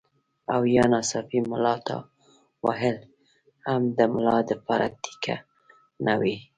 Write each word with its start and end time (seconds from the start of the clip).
او 0.53 0.61
يا 0.75 0.83
ناڅاپي 0.91 1.39
ملا 1.51 1.75
تاوهل 1.87 2.97
هم 3.67 3.81
د 3.97 3.99
ملا 4.13 4.37
د 4.47 4.51
پاره 4.65 4.87
ټيک 5.03 5.23
نۀ 6.05 6.13
وي 6.21 6.35